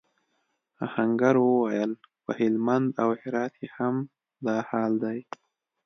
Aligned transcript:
آهنګر 0.85 1.35
وویل 1.41 1.91
پهلمند 2.25 2.89
او 3.01 3.09
هرات 3.21 3.53
کې 3.59 3.67
هم 3.77 3.95
دا 4.45 4.57
حال 4.69 4.93
دی. 5.03 5.19